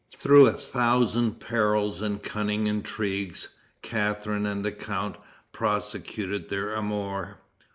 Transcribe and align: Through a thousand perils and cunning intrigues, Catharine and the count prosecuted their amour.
Through 0.17 0.47
a 0.47 0.53
thousand 0.53 1.39
perils 1.39 2.01
and 2.01 2.23
cunning 2.23 2.65
intrigues, 2.65 3.49
Catharine 3.83 4.47
and 4.47 4.65
the 4.65 4.71
count 4.71 5.15
prosecuted 5.51 6.49
their 6.49 6.73
amour. 6.73 7.37